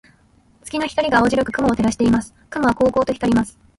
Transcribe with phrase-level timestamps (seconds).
[0.63, 2.33] 月の光が青白く雲を照らしています。
[2.49, 3.59] 雲はこうこうと光ります。